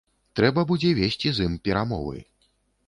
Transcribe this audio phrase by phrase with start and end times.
[0.39, 2.19] Трэба будзе весці з ім перамовы.